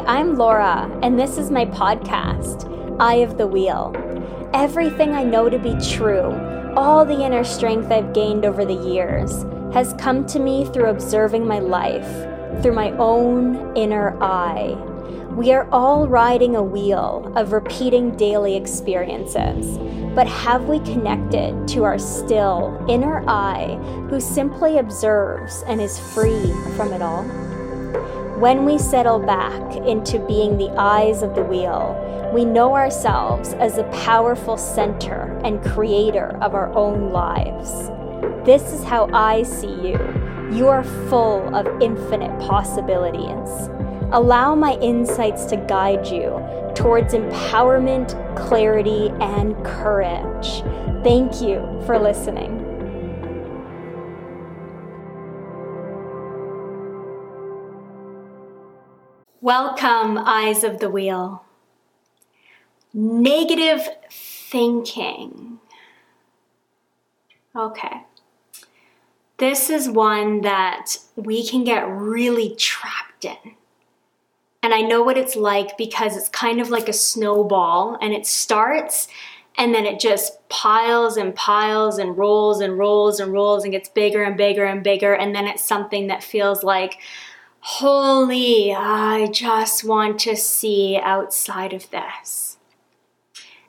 I'm 0.00 0.36
Laura, 0.36 0.90
and 1.02 1.18
this 1.18 1.38
is 1.38 1.50
my 1.50 1.64
podcast, 1.64 2.70
Eye 3.00 3.16
of 3.16 3.38
the 3.38 3.46
Wheel. 3.46 3.94
Everything 4.52 5.14
I 5.14 5.24
know 5.24 5.48
to 5.48 5.58
be 5.58 5.74
true, 5.78 6.32
all 6.76 7.04
the 7.04 7.24
inner 7.24 7.44
strength 7.44 7.90
I've 7.90 8.12
gained 8.12 8.44
over 8.44 8.64
the 8.64 8.74
years, 8.74 9.44
has 9.72 9.94
come 9.98 10.26
to 10.26 10.38
me 10.38 10.66
through 10.66 10.90
observing 10.90 11.46
my 11.46 11.60
life, 11.60 12.06
through 12.62 12.74
my 12.74 12.90
own 12.98 13.76
inner 13.76 14.22
eye. 14.22 14.76
We 15.34 15.52
are 15.52 15.68
all 15.72 16.06
riding 16.06 16.56
a 16.56 16.62
wheel 16.62 17.32
of 17.34 17.52
repeating 17.52 18.16
daily 18.16 18.54
experiences, 18.54 19.78
but 20.14 20.26
have 20.26 20.64
we 20.64 20.78
connected 20.80 21.66
to 21.68 21.84
our 21.84 21.98
still 21.98 22.84
inner 22.88 23.24
eye 23.28 23.76
who 24.10 24.20
simply 24.20 24.78
observes 24.78 25.62
and 25.66 25.80
is 25.80 25.98
free 25.98 26.52
from 26.76 26.92
it 26.92 27.02
all? 27.02 27.24
When 28.38 28.66
we 28.66 28.76
settle 28.76 29.18
back 29.18 29.76
into 29.76 30.18
being 30.26 30.58
the 30.58 30.68
eyes 30.76 31.22
of 31.22 31.34
the 31.34 31.42
wheel, 31.42 32.30
we 32.34 32.44
know 32.44 32.74
ourselves 32.74 33.54
as 33.54 33.78
a 33.78 33.84
powerful 33.84 34.58
center 34.58 35.40
and 35.42 35.64
creator 35.64 36.36
of 36.42 36.54
our 36.54 36.70
own 36.74 37.12
lives. 37.12 37.88
This 38.44 38.74
is 38.74 38.84
how 38.84 39.08
I 39.14 39.42
see 39.42 39.72
you. 39.72 39.98
You 40.52 40.68
are 40.68 40.84
full 41.08 41.56
of 41.56 41.66
infinite 41.80 42.38
possibilities. 42.40 43.70
Allow 44.12 44.54
my 44.54 44.74
insights 44.82 45.46
to 45.46 45.56
guide 45.56 46.06
you 46.06 46.38
towards 46.74 47.14
empowerment, 47.14 48.12
clarity, 48.36 49.08
and 49.18 49.56
courage. 49.64 50.60
Thank 51.02 51.40
you 51.40 51.82
for 51.86 51.98
listening. 51.98 52.65
Welcome, 59.46 60.18
Eyes 60.18 60.64
of 60.64 60.80
the 60.80 60.90
Wheel. 60.90 61.44
Negative 62.92 63.88
thinking. 64.10 65.60
Okay. 67.54 68.02
This 69.36 69.70
is 69.70 69.88
one 69.88 70.40
that 70.40 70.96
we 71.14 71.46
can 71.46 71.62
get 71.62 71.88
really 71.88 72.56
trapped 72.56 73.24
in. 73.24 73.54
And 74.64 74.74
I 74.74 74.80
know 74.80 75.04
what 75.04 75.16
it's 75.16 75.36
like 75.36 75.78
because 75.78 76.16
it's 76.16 76.28
kind 76.28 76.60
of 76.60 76.70
like 76.70 76.88
a 76.88 76.92
snowball 76.92 77.96
and 78.02 78.12
it 78.12 78.26
starts 78.26 79.06
and 79.56 79.72
then 79.72 79.86
it 79.86 80.00
just 80.00 80.48
piles 80.48 81.16
and 81.16 81.36
piles 81.36 81.98
and 81.98 82.18
rolls 82.18 82.60
and 82.60 82.76
rolls 82.76 83.20
and 83.20 83.32
rolls 83.32 83.62
and 83.62 83.70
gets 83.70 83.88
bigger 83.90 84.24
and 84.24 84.36
bigger 84.36 84.64
and 84.64 84.82
bigger. 84.82 85.14
And 85.14 85.36
then 85.36 85.46
it's 85.46 85.64
something 85.64 86.08
that 86.08 86.24
feels 86.24 86.64
like, 86.64 86.98
Holy, 87.68 88.72
I 88.72 89.26
just 89.26 89.82
want 89.82 90.20
to 90.20 90.36
see 90.36 91.00
outside 91.02 91.72
of 91.72 91.90
this. 91.90 92.58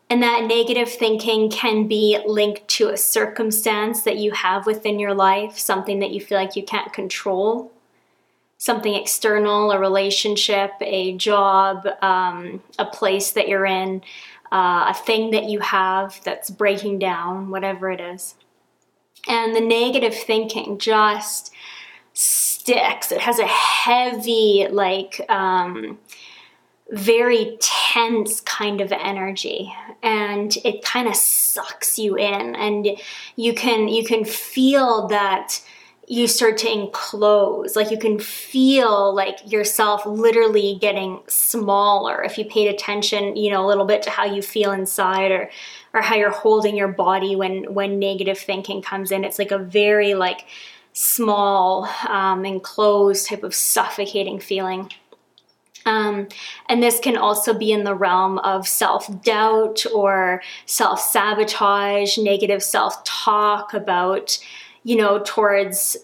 And 0.07 0.21
that 0.21 0.43
negative 0.43 0.87
thinking 0.87 1.49
can 1.49 1.87
be 1.87 2.19
linked 2.23 2.67
to 2.67 2.89
a 2.89 2.97
circumstance 2.97 4.03
that 4.03 4.17
you 4.17 4.33
have 4.33 4.67
within 4.67 4.99
your 4.99 5.15
life, 5.15 5.57
something 5.57 5.97
that 5.97 6.11
you 6.11 6.21
feel 6.21 6.37
like 6.37 6.55
you 6.55 6.61
can't 6.61 6.93
control, 6.93 7.71
something 8.59 8.93
external, 8.93 9.71
a 9.71 9.79
relationship, 9.79 10.73
a 10.79 11.17
job, 11.17 11.87
um, 12.03 12.61
a 12.77 12.85
place 12.85 13.31
that 13.31 13.47
you're 13.47 13.65
in, 13.65 14.03
uh, 14.51 14.85
a 14.89 14.93
thing 14.93 15.31
that 15.31 15.45
you 15.45 15.59
have 15.61 16.23
that's 16.23 16.51
breaking 16.51 16.99
down, 16.99 17.49
whatever 17.49 17.89
it 17.89 17.99
is. 17.99 18.35
And 19.27 19.55
the 19.55 19.59
negative 19.59 20.13
thinking 20.13 20.77
just 20.77 21.51
sticks. 22.67 23.13
It 23.13 23.21
has 23.21 23.39
a 23.39 23.47
heavy, 23.47 24.67
like, 24.69 25.25
um, 25.29 25.97
very 26.91 27.57
tense 27.59 28.41
kind 28.41 28.81
of 28.81 28.91
energy 28.91 29.73
and 30.01 30.55
it 30.63 30.83
kind 30.83 31.07
of 31.07 31.15
sucks 31.17 31.99
you 31.99 32.15
in 32.15 32.55
and 32.55 32.87
you 33.35 33.53
can 33.53 33.89
you 33.89 34.05
can 34.05 34.23
feel 34.23 35.05
that 35.09 35.61
you 36.07 36.29
start 36.29 36.57
to 36.57 36.71
enclose 36.71 37.75
like 37.75 37.91
you 37.91 37.97
can 37.97 38.17
feel 38.17 39.13
like 39.13 39.51
yourself 39.51 40.05
literally 40.05 40.77
getting 40.79 41.19
smaller 41.27 42.23
if 42.23 42.37
you 42.37 42.45
paid 42.45 42.73
attention 42.73 43.35
you 43.35 43.51
know 43.51 43.65
a 43.65 43.67
little 43.67 43.85
bit 43.85 44.01
to 44.01 44.09
how 44.09 44.23
you 44.23 44.41
feel 44.41 44.71
inside 44.71 45.29
or 45.29 45.49
or 45.93 46.01
how 46.01 46.15
you're 46.15 46.31
holding 46.31 46.77
your 46.77 46.87
body 46.87 47.35
when 47.35 47.65
when 47.73 47.99
negative 47.99 48.37
thinking 48.37 48.81
comes 48.81 49.11
in 49.11 49.25
it's 49.25 49.39
like 49.39 49.51
a 49.51 49.57
very 49.57 50.13
like 50.13 50.45
small, 50.97 51.87
um, 52.09 52.43
enclosed 52.43 53.27
type 53.27 53.43
of 53.43 53.53
suffocating 53.53 54.39
feeling. 54.39 54.89
Um, 55.85 56.27
and 56.67 56.81
this 56.81 56.99
can 56.99 57.15
also 57.15 57.53
be 57.53 57.71
in 57.71 57.83
the 57.83 57.93
realm 57.93 58.39
of 58.39 58.67
self 58.67 59.07
doubt 59.21 59.85
or 59.93 60.41
self 60.65 60.99
sabotage, 60.99 62.17
negative 62.17 62.63
self 62.63 63.03
talk 63.03 63.75
about, 63.75 64.39
you 64.83 64.95
know, 64.95 65.21
towards 65.23 65.97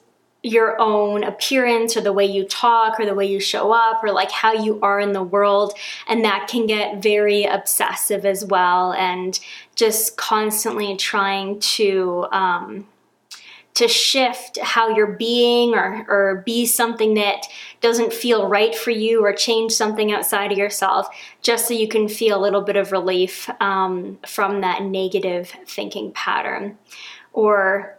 your 0.44 0.80
own 0.80 1.24
appearance 1.24 1.98
or 1.98 2.02
the 2.02 2.14
way 2.14 2.26
you 2.26 2.46
talk 2.46 3.00
or 3.00 3.06
the 3.06 3.16
way 3.16 3.26
you 3.26 3.40
show 3.40 3.72
up 3.72 4.03
or 4.03 4.12
like 4.12 4.30
how 4.30 4.53
you 4.53 4.80
are 4.82 5.00
in 5.00 5.14
the 5.14 5.24
world. 5.24 5.74
And 6.08 6.24
that 6.24 6.48
can 6.48 6.68
get 6.68 7.02
very 7.02 7.46
obsessive 7.46 8.26
as 8.26 8.46
well 8.46 8.94
and 8.94 9.40
just 9.76 10.18
constantly 10.18 10.96
trying 10.98 11.59
to, 11.62 12.28
um, 12.32 12.88
to 13.75 13.88
shift 13.88 14.59
how 14.61 14.95
you're 14.95 15.13
being 15.13 15.73
or, 15.73 16.06
or 16.07 16.44
be 16.45 16.66
something 16.66 17.16
that 17.16 17.47
doesn't 17.81 18.13
feel 18.13 18.47
right 18.47 18.75
for 18.75 18.91
you 18.91 19.25
or 19.25 19.34
change 19.34 19.72
something 19.72 20.11
outside 20.11 20.51
of 20.51 20.57
yourself 20.57 21.07
just 21.41 21.67
so 21.67 21.73
you 21.73 21.88
can 21.88 22.07
feel 22.07 22.39
a 22.39 22.41
little 22.41 22.61
bit 22.61 22.75
of 22.75 22.91
relief 22.91 23.50
um, 23.59 24.19
from 24.28 24.61
that 24.61 24.84
negative 24.84 25.51
thinking 25.66 26.11
pattern 26.11 26.78
or 27.31 27.97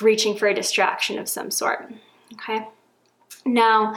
reaching 0.00 0.36
for 0.36 0.46
a 0.46 0.54
distraction 0.54 1.18
of 1.18 1.28
some 1.28 1.50
sort. 1.50 1.92
Okay. 2.34 2.66
Now, 3.44 3.96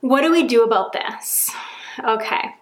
what 0.00 0.22
do 0.22 0.30
we 0.30 0.46
do 0.46 0.62
about 0.62 0.92
this? 0.92 1.50
Okay. 2.04 2.54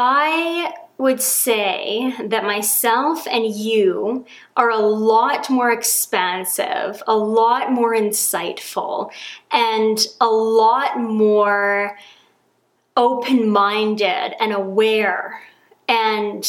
I 0.00 0.74
would 0.96 1.20
say 1.20 2.14
that 2.24 2.44
myself 2.44 3.26
and 3.26 3.52
you 3.52 4.26
are 4.56 4.70
a 4.70 4.78
lot 4.78 5.50
more 5.50 5.72
expansive, 5.72 7.02
a 7.08 7.16
lot 7.16 7.72
more 7.72 7.92
insightful, 7.96 9.10
and 9.50 9.98
a 10.20 10.28
lot 10.28 11.00
more 11.00 11.98
open 12.96 13.50
minded 13.50 14.40
and 14.40 14.52
aware 14.52 15.42
and 15.88 16.46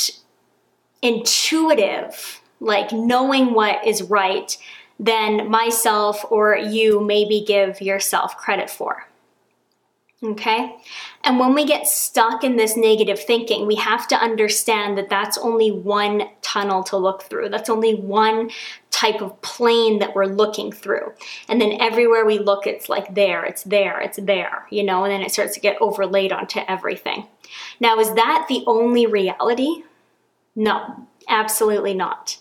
intuitive, 1.01 2.41
like 2.59 2.91
knowing 2.91 3.55
what 3.55 3.83
is 3.83 4.03
right, 4.03 4.55
than 4.99 5.49
myself 5.49 6.23
or 6.29 6.55
you 6.55 7.01
maybe 7.01 7.43
give 7.47 7.81
yourself 7.81 8.37
credit 8.37 8.69
for. 8.69 9.08
Okay? 10.21 10.75
And 11.23 11.39
when 11.39 11.53
we 11.53 11.63
get 11.63 11.87
stuck 11.87 12.43
in 12.43 12.57
this 12.57 12.75
negative 12.75 13.19
thinking, 13.19 13.65
we 13.65 13.75
have 13.75 14.05
to 14.09 14.15
understand 14.15 14.97
that 14.97 15.09
that's 15.09 15.37
only 15.37 15.71
one 15.71 16.23
tunnel 16.41 16.83
to 16.83 16.97
look 16.97 17.23
through. 17.23 17.49
That's 17.49 17.69
only 17.69 17.95
one 17.95 18.49
type 18.91 19.21
of 19.21 19.41
plane 19.41 19.99
that 19.99 20.13
we're 20.15 20.25
looking 20.25 20.73
through. 20.73 21.13
And 21.47 21.61
then 21.61 21.79
everywhere 21.79 22.25
we 22.25 22.37
look, 22.37 22.67
it's 22.67 22.89
like 22.89 23.15
there, 23.15 23.45
it's 23.45 23.63
there, 23.63 24.01
it's 24.01 24.19
there, 24.21 24.65
you 24.69 24.83
know, 24.83 25.05
and 25.05 25.11
then 25.13 25.21
it 25.21 25.31
starts 25.31 25.53
to 25.53 25.61
get 25.61 25.81
overlaid 25.81 26.33
onto 26.33 26.59
everything. 26.67 27.25
Now, 27.79 27.97
is 27.97 28.13
that 28.15 28.47
the 28.49 28.63
only 28.67 29.05
reality? 29.05 29.83
No, 30.53 31.07
absolutely 31.29 31.93
not, 31.93 32.37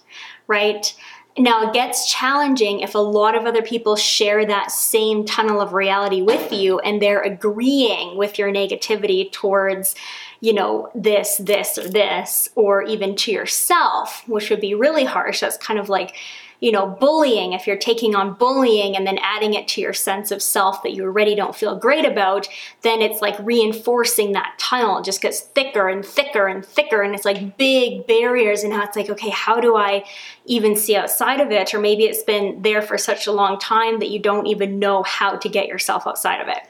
right? 0.49 0.93
Now, 1.39 1.69
it 1.69 1.73
gets 1.73 2.11
challenging 2.13 2.81
if 2.81 2.95
a 2.95 2.99
lot 2.99 3.37
of 3.37 3.47
other 3.47 3.63
people 3.63 3.95
share 3.95 4.45
that 4.45 4.73
same 4.73 5.25
tunnel 5.25 5.61
of 5.61 5.73
reality 5.73 6.21
with 6.21 6.53
you 6.53 6.81
and 6.81 7.01
they're 7.01 7.23
agreeing 7.23 8.17
with 8.17 8.39
your 8.39 8.53
negativity 8.53 9.31
towards, 9.31 9.95
you 10.41 10.53
know, 10.53 10.91
this, 10.95 11.37
this, 11.39 11.79
or 11.79 11.89
this, 11.89 12.49
or 12.57 12.83
even 12.83 13.15
to 13.17 13.31
yourself, 13.31 14.27
which 14.27 14.51
would 14.51 14.61
be 14.61 14.75
really 14.75 15.05
harsh. 15.05 15.41
That's 15.41 15.57
kind 15.57 15.79
of 15.79 15.89
like, 15.89 16.17
you 16.61 16.73
know, 16.73 16.87
bullying, 16.87 17.53
if 17.53 17.67
you're 17.67 17.77
taking 17.77 18.17
on 18.17 18.35
bullying 18.35 18.97
and 18.97 19.07
then 19.07 19.19
adding 19.19 19.55
it 19.55 19.69
to 19.69 19.81
your 19.81 19.93
sense 19.93 20.33
of 20.33 20.43
self 20.43 20.83
that 20.83 20.93
you 20.93 21.05
already 21.05 21.37
don't 21.37 21.55
feel 21.55 21.77
great 21.77 22.05
about, 22.05 22.49
then 22.83 23.01
it's 23.01 23.23
like 23.23 23.39
reinforcing 23.39 24.33
that 24.33 24.55
tunnel. 24.59 24.99
It 24.99 25.05
just 25.05 25.21
gets 25.21 25.41
thicker 25.41 25.89
and 25.89 26.05
thicker 26.05 26.49
and 26.49 26.65
thicker. 26.65 27.03
And 27.03 27.15
it's 27.15 27.25
like 27.25 27.57
big 27.57 28.09
barriers. 28.09 28.65
And 28.65 28.73
now 28.73 28.83
it's 28.83 28.97
like, 28.97 29.09
okay, 29.09 29.31
how 29.31 29.61
do 29.61 29.77
I 29.77 30.05
even 30.47 30.75
see 30.75 30.97
outside 30.97 31.41
of 31.41 31.53
it? 31.53 31.73
Or 31.73 31.79
maybe 31.79 32.05
it's 32.05 32.25
been 32.25 32.61
there 32.63 32.83
for 32.83 32.99
such 32.99 33.29
a 33.29 33.33
long 33.33 33.61
time 33.61 34.01
that 34.01 34.11
you 34.11 34.19
don't 34.19 34.47
even 34.47 34.81
know 34.81 35.05
how 35.05 35.37
to 35.37 35.49
get 35.49 35.69
yourself 35.69 36.09
outside 36.09 36.41
of 36.41 36.49
it. 36.49 36.63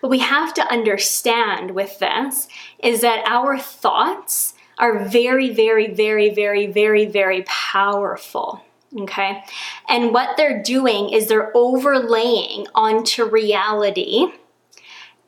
But 0.00 0.10
we 0.10 0.20
have 0.20 0.54
to 0.54 0.62
understand 0.72 1.72
with 1.72 1.98
this 1.98 2.46
is 2.78 3.00
that 3.00 3.24
our 3.26 3.58
thoughts 3.58 4.54
are 4.78 5.04
very, 5.04 5.50
very, 5.50 5.92
very, 5.92 6.32
very, 6.32 6.68
very, 6.68 7.06
very 7.06 7.42
powerful. 7.42 8.62
Okay. 8.96 9.44
And 9.88 10.12
what 10.14 10.36
they're 10.36 10.62
doing 10.62 11.10
is 11.10 11.26
they're 11.26 11.54
overlaying 11.56 12.66
onto 12.74 13.24
reality 13.24 14.26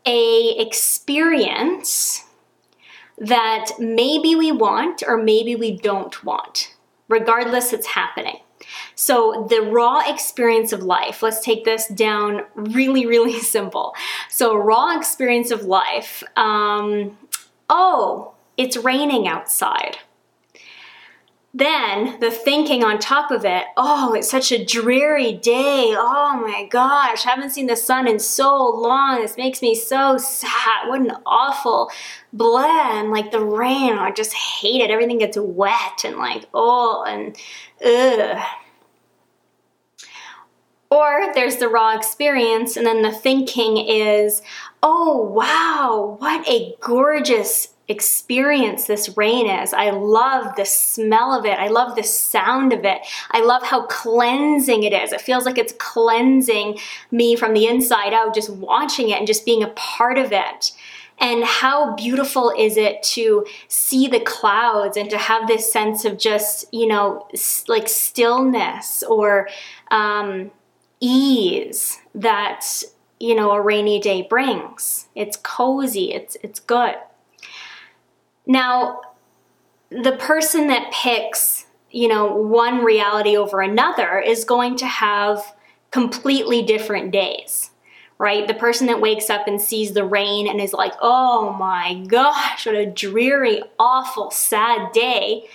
a 0.07 0.57
experience 0.57 2.25
that 3.19 3.73
maybe 3.79 4.35
we 4.35 4.51
want 4.51 5.03
or 5.07 5.19
maybe 5.19 5.55
we 5.55 5.77
don't 5.77 6.25
want. 6.25 6.75
Regardless, 7.09 7.73
it's 7.73 7.89
happening. 7.89 8.39
So, 8.95 9.47
the 9.51 9.63
raw 9.63 10.01
experience 10.07 10.73
of 10.73 10.83
life, 10.83 11.23
let's 11.23 11.41
take 11.41 11.65
this 11.65 11.89
down 11.89 12.43
really, 12.55 13.05
really 13.05 13.39
simple. 13.57 13.95
So, 14.29 14.57
raw 14.57 14.97
experience 14.97 15.51
of 15.51 15.65
life 15.65 16.23
um, 16.37 17.19
oh, 17.69 18.35
it's 18.57 18.77
raining 18.77 19.27
outside. 19.27 19.99
Then 21.53 22.21
the 22.21 22.31
thinking 22.31 22.85
on 22.85 23.01
top 23.01 23.33
of 23.33 23.45
it, 23.45 23.67
oh, 23.77 24.15
it's 24.15 24.31
such 24.31 24.53
a 24.53 24.65
dreary 24.65 25.33
day. 25.33 25.93
Oh 25.97 26.41
my 26.41 26.69
gosh, 26.71 27.27
I 27.27 27.31
haven't 27.31 27.51
seen 27.51 27.67
the 27.67 27.75
sun 27.75 28.07
in 28.07 28.21
so 28.21 28.69
long. 28.69 29.21
This 29.21 29.37
makes 29.37 29.61
me 29.61 29.75
so 29.75 30.17
sad. 30.17 30.87
What 30.87 31.01
an 31.01 31.13
awful 31.27 31.91
blend. 32.33 33.11
Like 33.11 33.33
the 33.33 33.45
rain, 33.45 33.95
I 33.95 34.13
just 34.13 34.33
hate 34.33 34.81
it. 34.81 34.91
Everything 34.91 35.19
gets 35.19 35.37
wet 35.37 36.05
and 36.05 36.19
like, 36.19 36.47
oh, 36.55 37.05
and 37.05 37.37
ugh. 37.85 38.41
Or 40.93 41.33
there's 41.35 41.57
the 41.57 41.69
raw 41.69 41.97
experience, 41.97 42.77
and 42.77 42.85
then 42.85 43.03
the 43.03 43.13
thinking 43.13 43.77
is, 43.77 44.43
oh, 44.83 45.23
wow, 45.23 46.17
what 46.19 46.49
a 46.49 46.75
gorgeous 46.81 47.70
experience 47.91 48.87
this 48.87 49.17
rain 49.17 49.49
is. 49.49 49.75
I 49.75 49.91
love 49.91 50.55
the 50.55 50.65
smell 50.65 51.37
of 51.37 51.45
it. 51.45 51.59
I 51.59 51.67
love 51.67 51.97
the 51.97 52.05
sound 52.05 52.73
of 52.73 52.85
it. 52.85 53.01
I 53.33 53.43
love 53.43 53.65
how 53.65 53.87
cleansing 53.87 54.85
it 54.85 54.93
is. 54.93 55.13
It 55.13 55.21
feels 55.21 55.45
like 55.45 55.59
it's 55.59 55.75
cleansing 55.79 56.79
me 57.11 57.35
from 57.35 57.53
the 57.53 57.67
inside 57.67 58.15
out, 58.15 58.35
just 58.35 58.51
watching 58.51 59.11
it 59.11 59.19
and 59.19 59.27
just 59.27 59.45
being 59.45 59.63
a 59.63 59.69
part 59.69 60.19
of 60.19 60.33
it. 60.33 60.73
And 61.19 61.45
how 61.45 61.95
beautiful 61.97 62.55
is 62.57 62.79
it 62.79 63.03
to 63.15 63.45
see 63.69 64.07
the 64.07 64.21
clouds 64.21 64.97
and 64.97 65.11
to 65.11 65.19
have 65.19 65.49
this 65.49 65.71
sense 65.71 66.07
of 66.07 66.17
just, 66.17 66.73
you 66.73 66.87
know, 66.87 67.29
like 67.69 67.89
stillness 67.89 69.03
or 69.03 69.49
um, 69.91 70.51
ease 71.01 71.99
that, 72.15 72.65
you 73.19 73.35
know, 73.35 73.51
a 73.51 73.61
rainy 73.61 74.01
day 74.01 74.23
brings. 74.23 75.09
It's 75.15 75.37
cozy, 75.37 76.15
it's, 76.15 76.39
it's 76.43 76.61
good. 76.61 76.95
Now, 78.51 79.01
the 79.91 80.17
person 80.19 80.67
that 80.67 80.91
picks, 80.91 81.67
you 81.93 82.09
know, 82.09 82.35
one 82.35 82.85
reality 82.85 83.37
over 83.37 83.61
another 83.61 84.19
is 84.19 84.45
going 84.45 84.75
to 84.79 84.87
have 84.87 85.55
completely 85.93 86.61
different 86.61 87.13
days, 87.13 87.71
right? 88.19 88.49
The 88.49 88.55
person 88.55 88.89
that 88.89 89.01
wakes 89.01 89.31
up 89.31 89.47
and 89.47 89.61
sees 89.61 89.93
the 89.93 90.05
rain 90.05 90.49
and 90.49 90.61
is 90.61 90.73
like, 90.73 90.95
oh 91.01 91.53
my 91.61 92.03
gosh, 92.09 92.67
what 92.67 92.75
a 92.75 92.87
dreary, 92.87 93.63
awful, 93.79 94.33
sad 94.33 94.91
day, 94.91 95.49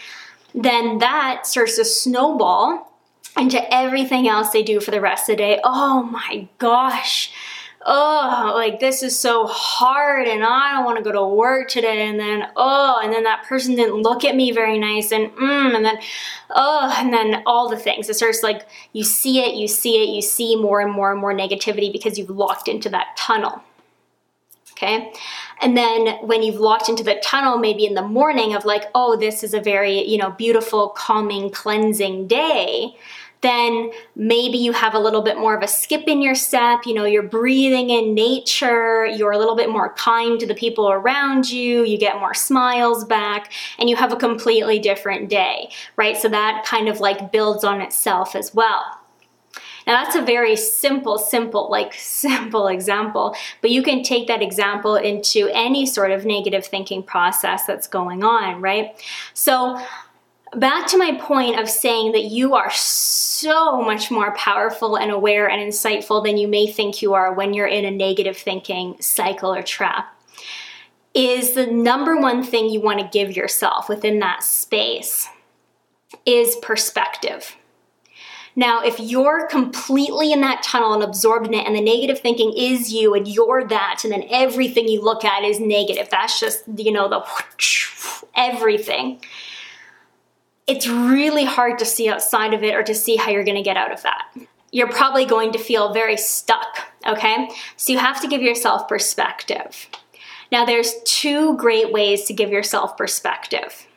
then 0.53 0.99
that 0.99 1.45
starts 1.45 1.75
to 1.75 1.83
snowball 1.83 2.93
into 3.37 3.61
everything 3.73 4.25
else 4.25 4.51
they 4.51 4.63
do 4.63 4.79
for 4.79 4.91
the 4.91 5.01
rest 5.01 5.29
of 5.29 5.33
the 5.33 5.43
day. 5.43 5.59
Oh 5.65 6.01
my 6.03 6.47
gosh, 6.59 7.29
oh, 7.85 8.53
like 8.55 8.79
this 8.79 9.03
is 9.03 9.17
so 9.17 9.45
hard 9.45 10.27
and 10.27 10.43
I 10.43 10.71
don't 10.71 10.85
want 10.85 10.97
to 10.97 11.03
go 11.03 11.11
to 11.11 11.23
work 11.23 11.69
today. 11.69 12.07
And 12.07 12.19
then, 12.19 12.47
oh, 12.55 12.99
and 13.03 13.13
then 13.13 13.23
that 13.23 13.45
person 13.45 13.75
didn't 13.75 14.01
look 14.01 14.25
at 14.25 14.35
me 14.35 14.51
very 14.51 14.79
nice 14.79 15.11
and 15.11 15.31
mm, 15.31 15.75
and 15.75 15.85
then, 15.85 15.97
oh, 16.49 16.93
and 16.97 17.13
then 17.13 17.43
all 17.45 17.69
the 17.69 17.77
things. 17.77 18.09
It 18.09 18.15
starts 18.15 18.41
like 18.41 18.67
you 18.93 19.03
see 19.03 19.39
it, 19.39 19.55
you 19.55 19.67
see 19.67 20.01
it, 20.03 20.13
you 20.13 20.21
see 20.21 20.55
more 20.55 20.81
and 20.81 20.91
more 20.91 21.11
and 21.11 21.21
more 21.21 21.33
negativity 21.33 21.91
because 21.91 22.17
you've 22.17 22.31
locked 22.31 22.67
into 22.67 22.89
that 22.89 23.15
tunnel. 23.17 23.63
Okay. 24.71 25.13
And 25.61 25.77
then 25.77 26.17
when 26.27 26.43
you've 26.43 26.59
locked 26.59 26.89
into 26.89 27.01
the 27.01 27.15
tunnel, 27.23 27.57
maybe 27.57 27.85
in 27.85 27.93
the 27.93 28.01
morning 28.01 28.55
of 28.55 28.65
like, 28.65 28.83
oh, 28.93 29.15
this 29.15 29.41
is 29.41 29.53
a 29.53 29.61
very, 29.61 30.05
you 30.05 30.17
know, 30.17 30.31
beautiful, 30.31 30.89
calming, 30.89 31.49
cleansing 31.49 32.27
day 32.27 32.97
then 33.45 33.91
maybe 34.15 34.57
you 34.57 34.71
have 34.71 34.93
a 34.93 34.99
little 34.99 35.21
bit 35.21 35.37
more 35.37 35.55
of 35.55 35.63
a 35.63 35.67
skip 35.67 36.03
in 36.07 36.21
your 36.21 36.35
step. 36.35 36.81
You 36.85 36.93
know, 36.93 37.05
you're 37.05 37.23
breathing 37.23 37.91
in 37.91 38.13
nature, 38.13 39.05
you're 39.05 39.31
a 39.31 39.37
little 39.37 39.55
bit 39.55 39.69
more 39.69 39.93
kind 39.93 40.39
to 40.39 40.47
the 40.47 40.55
people 40.55 40.89
around 40.89 41.49
you, 41.49 41.83
you 41.83 41.97
get 41.97 42.19
more 42.19 42.33
smiles 42.33 43.05
back, 43.05 43.53
and 43.77 43.89
you 43.89 43.95
have 43.95 44.11
a 44.11 44.17
completely 44.17 44.79
different 44.79 45.29
day, 45.29 45.69
right? 45.95 46.17
So 46.17 46.27
that 46.29 46.65
kind 46.65 46.89
of 46.89 46.99
like 46.99 47.31
builds 47.31 47.63
on 47.63 47.81
itself 47.81 48.35
as 48.35 48.53
well. 48.53 48.99
Now 49.87 50.03
that's 50.03 50.15
a 50.15 50.21
very 50.21 50.55
simple, 50.55 51.17
simple, 51.17 51.69
like 51.69 51.93
simple 51.97 52.67
example, 52.67 53.35
but 53.61 53.69
you 53.71 53.83
can 53.83 54.03
take 54.03 54.27
that 54.27 54.41
example 54.41 54.95
into 54.95 55.49
any 55.53 55.85
sort 55.85 56.11
of 56.11 56.25
negative 56.25 56.65
thinking 56.65 57.03
process 57.03 57.65
that's 57.65 57.87
going 57.87 58.23
on, 58.23 58.61
right? 58.61 59.01
So 59.33 59.79
back 60.59 60.87
to 60.87 60.97
my 60.97 61.17
point 61.19 61.59
of 61.59 61.69
saying 61.69 62.13
that 62.13 62.25
you 62.25 62.55
are 62.55 62.71
so 62.71 63.81
much 63.81 64.09
more 64.09 64.33
powerful 64.35 64.95
and 64.95 65.11
aware 65.11 65.49
and 65.49 65.61
insightful 65.61 66.23
than 66.23 66.37
you 66.37 66.47
may 66.47 66.67
think 66.67 67.01
you 67.01 67.13
are 67.13 67.33
when 67.33 67.53
you're 67.53 67.67
in 67.67 67.85
a 67.85 67.91
negative 67.91 68.37
thinking 68.37 68.95
cycle 68.99 69.53
or 69.53 69.61
trap 69.61 70.11
is 71.13 71.53
the 71.53 71.65
number 71.65 72.17
one 72.17 72.43
thing 72.43 72.69
you 72.69 72.81
want 72.81 72.99
to 72.99 73.09
give 73.11 73.35
yourself 73.35 73.87
within 73.87 74.19
that 74.19 74.43
space 74.43 75.29
is 76.25 76.57
perspective. 76.57 77.55
Now, 78.57 78.83
if 78.83 78.99
you're 78.99 79.47
completely 79.47 80.31
in 80.31 80.41
that 80.41 80.63
tunnel 80.63 80.93
and 80.93 81.03
absorbed 81.03 81.47
in 81.47 81.53
it, 81.53 81.65
and 81.65 81.75
the 81.75 81.81
negative 81.81 82.19
thinking 82.19 82.53
is 82.55 82.93
you 82.93 83.13
and 83.13 83.27
you're 83.27 83.65
that, 83.67 84.01
and 84.03 84.13
then 84.13 84.25
everything 84.29 84.87
you 84.87 85.01
look 85.01 85.25
at 85.25 85.43
is 85.43 85.59
negative, 85.59 86.09
that's 86.09 86.39
just, 86.39 86.63
you 86.77 86.91
know, 86.91 87.09
the 87.09 87.23
everything 88.35 89.21
it's 90.67 90.87
really 90.87 91.45
hard 91.45 91.79
to 91.79 91.85
see 91.85 92.09
outside 92.09 92.53
of 92.53 92.63
it 92.63 92.75
or 92.75 92.83
to 92.83 92.95
see 92.95 93.17
how 93.17 93.29
you're 93.29 93.43
going 93.43 93.57
to 93.57 93.63
get 93.63 93.77
out 93.77 93.91
of 93.91 94.01
that. 94.03 94.27
You're 94.71 94.89
probably 94.89 95.25
going 95.25 95.51
to 95.53 95.59
feel 95.59 95.93
very 95.93 96.17
stuck, 96.17 96.91
okay? 97.07 97.49
So 97.77 97.93
you 97.93 97.99
have 97.99 98.19
to 98.21 98.27
give 98.27 98.41
yourself 98.41 98.87
perspective. 98.87 99.87
Now, 100.51 100.65
there's 100.65 100.95
two 101.05 101.55
great 101.57 101.91
ways 101.91 102.25
to 102.25 102.33
give 102.33 102.49
yourself 102.49 102.97
perspective. 102.97 103.87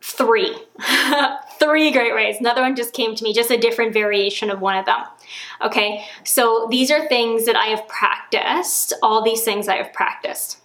Three. 0.00 0.54
Three 1.58 1.90
great 1.90 2.14
ways. 2.14 2.36
Another 2.38 2.60
one 2.60 2.76
just 2.76 2.92
came 2.92 3.14
to 3.14 3.24
me, 3.24 3.32
just 3.32 3.50
a 3.50 3.56
different 3.56 3.94
variation 3.94 4.50
of 4.50 4.60
one 4.60 4.76
of 4.76 4.84
them. 4.84 5.02
Okay, 5.62 6.04
so 6.24 6.68
these 6.70 6.90
are 6.90 7.08
things 7.08 7.46
that 7.46 7.56
I 7.56 7.66
have 7.66 7.88
practiced, 7.88 8.92
all 9.02 9.22
these 9.22 9.42
things 9.42 9.66
I 9.66 9.76
have 9.76 9.92
practiced. 9.92 10.60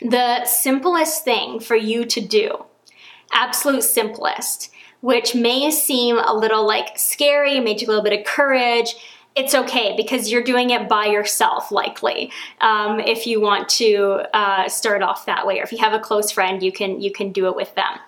The 0.00 0.44
simplest 0.46 1.24
thing 1.24 1.60
for 1.60 1.76
you 1.76 2.04
to 2.06 2.20
do 2.20 2.64
absolute 3.32 3.82
simplest, 3.82 4.70
which 5.00 5.34
may 5.34 5.70
seem 5.70 6.18
a 6.18 6.34
little 6.34 6.66
like 6.66 6.98
scary, 6.98 7.60
may 7.60 7.76
take 7.76 7.88
a 7.88 7.90
little 7.90 8.04
bit 8.04 8.18
of 8.18 8.24
courage. 8.24 8.94
It's 9.36 9.54
okay 9.54 9.94
because 9.96 10.30
you're 10.30 10.44
doing 10.44 10.70
it 10.70 10.88
by 10.88 11.06
yourself, 11.06 11.72
likely. 11.72 12.30
Um, 12.60 13.00
if 13.00 13.26
you 13.26 13.40
want 13.40 13.68
to 13.70 14.26
uh, 14.32 14.68
start 14.68 15.02
off 15.02 15.26
that 15.26 15.46
way, 15.46 15.58
or 15.58 15.64
if 15.64 15.72
you 15.72 15.78
have 15.78 15.92
a 15.92 15.98
close 15.98 16.30
friend, 16.30 16.62
you 16.62 16.70
can 16.70 17.00
you 17.00 17.10
can 17.10 17.32
do 17.32 17.46
it 17.46 17.56
with 17.56 17.74
them. 17.74 17.98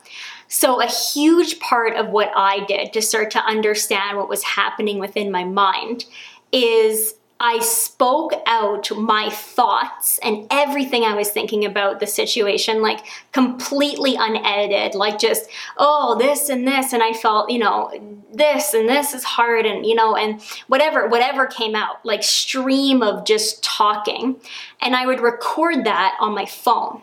So, 0.48 0.80
a 0.80 0.86
huge 0.86 1.58
part 1.58 1.96
of 1.96 2.10
what 2.10 2.30
I 2.36 2.64
did 2.66 2.92
to 2.92 3.02
start 3.02 3.32
to 3.32 3.40
understand 3.40 4.16
what 4.16 4.28
was 4.28 4.44
happening 4.44 4.98
within 4.98 5.32
my 5.32 5.42
mind 5.42 6.04
is 6.52 7.14
I 7.38 7.58
spoke 7.60 8.32
out 8.46 8.90
my 8.96 9.28
thoughts 9.28 10.18
and 10.22 10.46
everything 10.50 11.02
I 11.02 11.14
was 11.14 11.28
thinking 11.28 11.66
about 11.66 12.00
the 12.00 12.06
situation, 12.06 12.80
like 12.80 13.04
completely 13.32 14.16
unedited, 14.16 14.94
like 14.94 15.18
just, 15.18 15.50
oh, 15.76 16.16
this 16.18 16.48
and 16.48 16.66
this. 16.66 16.94
And 16.94 17.02
I 17.02 17.12
felt, 17.12 17.50
you 17.50 17.58
know, 17.58 17.92
this 18.32 18.72
and 18.72 18.88
this 18.88 19.12
is 19.12 19.22
hard 19.22 19.66
and, 19.66 19.84
you 19.84 19.94
know, 19.94 20.16
and 20.16 20.40
whatever, 20.68 21.08
whatever 21.08 21.46
came 21.46 21.74
out, 21.74 22.04
like 22.06 22.22
stream 22.22 23.02
of 23.02 23.26
just 23.26 23.62
talking. 23.62 24.36
And 24.80 24.96
I 24.96 25.04
would 25.04 25.20
record 25.20 25.84
that 25.84 26.16
on 26.18 26.34
my 26.34 26.46
phone. 26.46 27.02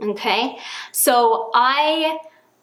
Okay. 0.00 0.56
So 0.92 1.50
I, 1.52 2.18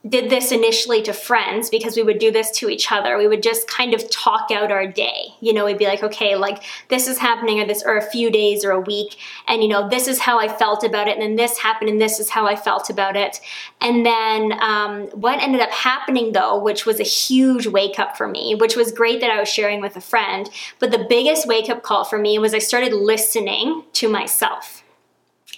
did 0.08 0.30
this 0.30 0.52
initially 0.52 1.02
to 1.02 1.14
friends 1.14 1.70
because 1.70 1.96
we 1.96 2.04
would 2.04 2.20
do 2.20 2.30
this 2.30 2.52
to 2.52 2.70
each 2.70 2.92
other. 2.92 3.18
We 3.18 3.28
would 3.28 3.42
just 3.42 3.70
kind 3.70 3.94
of 3.94 4.10
talk 4.10 4.52
out 4.52 4.70
our 4.70 4.86
day. 4.86 5.30
You 5.40 5.54
know, 5.54 5.64
we'd 5.64 5.78
be 5.78 5.86
like, 5.86 6.04
okay, 6.04 6.36
like 6.36 6.62
this 6.90 7.08
is 7.08 7.18
happening 7.18 7.62
or 7.62 7.66
this 7.66 7.84
or 7.86 7.96
a 7.96 8.02
few 8.02 8.30
days 8.30 8.66
or 8.66 8.72
a 8.72 8.82
week, 8.82 9.16
and 9.48 9.62
you 9.62 9.70
know, 9.70 9.88
this 9.88 10.08
is 10.08 10.20
how 10.20 10.40
I 10.40 10.50
felt 10.50 10.84
about 10.84 11.08
it, 11.08 11.14
and 11.14 11.22
then 11.22 11.36
this 11.36 11.58
happened, 11.58 11.90
and 11.90 12.02
this 12.02 12.20
is 12.20 12.30
how 12.30 12.46
I 12.46 12.58
felt 12.58 12.90
about 12.90 13.16
it. 13.16 13.40
And 13.80 14.06
then 14.06 14.54
um, 14.62 15.08
what 15.10 15.42
ended 15.42 15.62
up 15.62 15.72
happening 15.72 16.34
though, 16.34 16.60
which 16.60 16.86
was 16.86 17.00
a 17.00 17.04
huge 17.04 17.68
wake 17.68 17.98
up 17.98 18.18
for 18.18 18.28
me, 18.28 18.56
which 18.56 18.76
was 18.76 18.92
great 18.92 19.22
that 19.22 19.32
I 19.32 19.40
was 19.40 19.50
sharing 19.50 19.80
with 19.80 19.96
a 19.96 20.02
friend, 20.02 20.50
but 20.80 20.92
the 20.92 21.06
biggest 21.08 21.48
wake 21.48 21.70
up 21.70 21.82
call 21.82 22.04
for 22.04 22.18
me 22.18 22.38
was 22.40 22.54
I 22.54 22.60
started 22.60 22.92
listening 22.92 23.84
to 23.94 24.10
myself. 24.10 24.83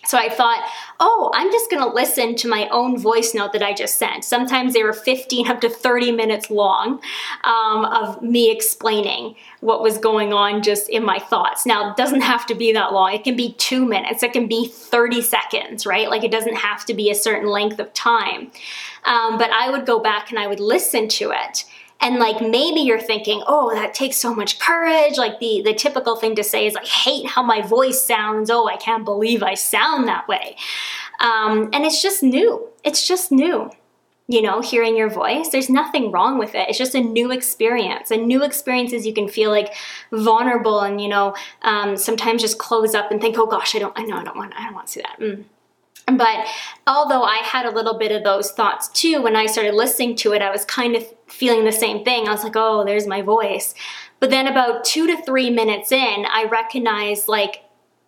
So 0.07 0.17
I 0.17 0.29
thought, 0.29 0.67
oh, 0.99 1.31
I'm 1.33 1.51
just 1.51 1.69
gonna 1.69 1.93
listen 1.93 2.35
to 2.35 2.47
my 2.47 2.67
own 2.69 2.97
voice 2.97 3.33
note 3.33 3.53
that 3.53 3.63
I 3.63 3.73
just 3.73 3.97
sent. 3.97 4.23
Sometimes 4.23 4.73
they 4.73 4.83
were 4.83 4.93
15 4.93 5.47
up 5.47 5.61
to 5.61 5.69
30 5.69 6.11
minutes 6.11 6.49
long 6.49 7.01
um, 7.43 7.85
of 7.85 8.21
me 8.21 8.51
explaining 8.51 9.35
what 9.61 9.81
was 9.81 9.97
going 9.97 10.33
on 10.33 10.61
just 10.61 10.89
in 10.89 11.03
my 11.03 11.19
thoughts. 11.19 11.65
Now, 11.65 11.91
it 11.91 11.97
doesn't 11.97 12.21
have 12.21 12.45
to 12.47 12.55
be 12.55 12.71
that 12.73 12.93
long. 12.93 13.13
It 13.13 13.23
can 13.23 13.35
be 13.35 13.53
two 13.53 13.85
minutes, 13.85 14.23
it 14.23 14.33
can 14.33 14.47
be 14.47 14.67
30 14.67 15.21
seconds, 15.21 15.85
right? 15.85 16.09
Like 16.09 16.23
it 16.23 16.31
doesn't 16.31 16.55
have 16.55 16.85
to 16.85 16.93
be 16.93 17.09
a 17.09 17.15
certain 17.15 17.49
length 17.49 17.79
of 17.79 17.93
time. 17.93 18.51
Um, 19.03 19.37
but 19.37 19.51
I 19.51 19.69
would 19.69 19.85
go 19.85 19.99
back 19.99 20.29
and 20.29 20.39
I 20.39 20.47
would 20.47 20.59
listen 20.59 21.07
to 21.09 21.31
it 21.31 21.65
and 22.01 22.17
like 22.19 22.41
maybe 22.41 22.81
you're 22.81 22.99
thinking 22.99 23.41
oh 23.47 23.73
that 23.73 23.93
takes 23.93 24.17
so 24.17 24.33
much 24.33 24.59
courage. 24.59 25.17
Like 25.17 25.39
the 25.39 25.61
the 25.63 25.73
typical 25.73 26.15
thing 26.15 26.35
to 26.35 26.43
say 26.43 26.67
is 26.67 26.75
i 26.75 26.85
hate 26.85 27.27
how 27.27 27.43
my 27.43 27.61
voice 27.61 28.01
sounds. 28.01 28.49
Oh 28.49 28.67
i 28.67 28.77
can't 28.77 29.05
believe 29.05 29.43
i 29.43 29.53
sound 29.53 30.07
that 30.07 30.27
way. 30.27 30.55
Um, 31.19 31.69
and 31.73 31.85
it's 31.85 32.01
just 32.01 32.23
new. 32.23 32.67
It's 32.83 33.07
just 33.07 33.31
new. 33.31 33.71
You 34.27 34.41
know 34.41 34.59
hearing 34.61 34.97
your 34.97 35.09
voice 35.09 35.49
there's 35.49 35.69
nothing 35.69 36.11
wrong 36.11 36.37
with 36.37 36.55
it. 36.55 36.67
It's 36.69 36.77
just 36.77 36.95
a 36.95 37.01
new 37.01 37.31
experience. 37.31 38.11
And 38.11 38.27
new 38.27 38.43
experiences 38.43 39.05
you 39.05 39.13
can 39.13 39.27
feel 39.27 39.51
like 39.51 39.73
vulnerable 40.11 40.81
and 40.81 40.99
you 40.99 41.07
know 41.07 41.35
um, 41.61 41.95
sometimes 41.97 42.41
just 42.41 42.57
close 42.57 42.95
up 42.95 43.11
and 43.11 43.21
think 43.21 43.37
oh 43.37 43.45
gosh 43.45 43.75
i 43.75 43.79
don't 43.79 43.97
i 43.97 44.03
know 44.03 44.17
i 44.17 44.23
don't 44.23 44.37
want 44.37 44.53
i 44.55 44.63
don't 44.63 44.73
want 44.73 44.87
to 44.87 44.93
see 44.93 45.01
that. 45.01 45.19
Mm. 45.19 45.45
But 46.07 46.45
although 46.85 47.23
I 47.23 47.37
had 47.37 47.65
a 47.65 47.71
little 47.71 47.97
bit 47.97 48.11
of 48.11 48.23
those 48.23 48.51
thoughts 48.51 48.87
too, 48.89 49.21
when 49.23 49.35
I 49.35 49.47
started 49.47 49.73
listening 49.73 50.15
to 50.17 50.33
it, 50.33 50.41
I 50.41 50.51
was 50.51 50.63
kind 50.63 50.95
of 50.95 51.03
feeling 51.27 51.65
the 51.65 51.71
same 51.71 52.05
thing. 52.05 52.27
I 52.27 52.31
was 52.31 52.43
like, 52.43 52.55
oh, 52.55 52.85
there's 52.85 53.07
my 53.07 53.21
voice. 53.21 53.73
But 54.19 54.29
then 54.29 54.47
about 54.47 54.85
two 54.85 55.07
to 55.07 55.21
three 55.23 55.49
minutes 55.49 55.91
in, 55.91 56.25
I 56.31 56.45
recognized 56.49 57.27
like, 57.27 57.63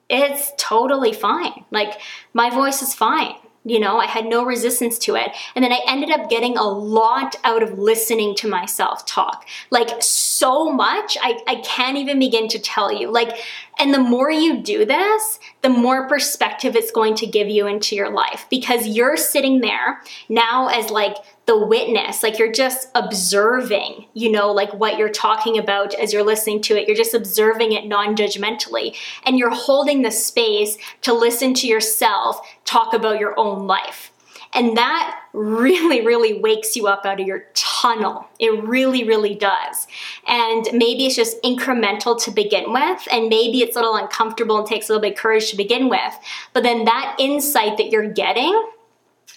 it's 0.09 0.51
totally 0.57 1.11
fine. 1.11 1.65
Like, 1.71 1.99
my 2.33 2.49
voice 2.49 2.81
is 2.81 2.93
fine. 2.93 3.35
You 3.63 3.79
know, 3.79 3.97
I 3.97 4.05
had 4.05 4.25
no 4.25 4.45
resistance 4.45 4.97
to 4.99 5.15
it. 5.15 5.31
And 5.55 5.63
then 5.63 5.73
I 5.73 5.81
ended 5.87 6.11
up 6.11 6.29
getting 6.29 6.57
a 6.57 6.63
lot 6.63 7.35
out 7.43 7.61
of 7.61 7.77
listening 7.77 8.35
to 8.35 8.47
myself 8.47 9.05
talk. 9.05 9.45
Like, 9.71 10.01
so 10.01 10.71
much, 10.71 11.17
I, 11.21 11.39
I 11.47 11.55
can't 11.57 11.97
even 11.97 12.19
begin 12.19 12.47
to 12.49 12.59
tell 12.59 12.91
you. 12.91 13.11
Like, 13.11 13.37
and 13.79 13.93
the 13.93 13.99
more 13.99 14.31
you 14.31 14.61
do 14.61 14.85
this, 14.85 15.39
the 15.61 15.69
more 15.69 16.07
perspective 16.07 16.75
it's 16.75 16.91
going 16.91 17.15
to 17.15 17.27
give 17.27 17.49
you 17.49 17.67
into 17.67 17.95
your 17.95 18.09
life 18.09 18.45
because 18.49 18.87
you're 18.87 19.17
sitting 19.17 19.59
there 19.59 20.01
now 20.29 20.67
as 20.67 20.89
like 20.89 21.17
the 21.47 21.57
witness 21.57 22.23
like 22.23 22.37
you're 22.37 22.51
just 22.51 22.89
observing 22.93 24.05
you 24.13 24.29
know 24.29 24.51
like 24.51 24.73
what 24.73 24.97
you're 24.97 25.07
talking 25.09 25.57
about 25.57 25.93
as 25.95 26.11
you're 26.11 26.23
listening 26.23 26.61
to 26.61 26.77
it 26.77 26.87
you're 26.87 26.97
just 26.97 27.13
observing 27.13 27.71
it 27.71 27.85
non-judgmentally 27.85 28.93
and 29.25 29.39
you're 29.39 29.53
holding 29.53 30.01
the 30.01 30.11
space 30.11 30.77
to 31.01 31.13
listen 31.13 31.53
to 31.53 31.65
yourself 31.65 32.41
talk 32.67 32.93
about 32.93 33.19
your 33.19 33.33
own 33.39 33.65
life 33.65 34.11
and 34.53 34.77
that 34.77 35.19
really, 35.33 36.05
really 36.05 36.39
wakes 36.39 36.75
you 36.75 36.87
up 36.87 37.05
out 37.05 37.19
of 37.19 37.27
your 37.27 37.45
tunnel. 37.53 38.27
It 38.39 38.63
really, 38.63 39.03
really 39.03 39.35
does. 39.35 39.87
And 40.27 40.65
maybe 40.73 41.05
it's 41.05 41.15
just 41.15 41.41
incremental 41.43 42.21
to 42.23 42.31
begin 42.31 42.71
with, 42.73 43.07
and 43.11 43.29
maybe 43.29 43.61
it's 43.61 43.75
a 43.75 43.79
little 43.79 43.95
uncomfortable 43.95 44.57
and 44.57 44.65
takes 44.65 44.89
a 44.89 44.93
little 44.93 45.01
bit 45.01 45.13
of 45.13 45.17
courage 45.19 45.51
to 45.51 45.57
begin 45.57 45.89
with. 45.89 46.13
But 46.53 46.63
then 46.63 46.85
that 46.85 47.15
insight 47.19 47.77
that 47.77 47.89
you're 47.89 48.11
getting 48.11 48.69